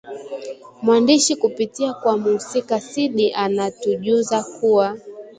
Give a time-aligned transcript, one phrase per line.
[0.81, 4.97] Mwandishi kupitia kwa mhusika Sidi anatujuza kuwa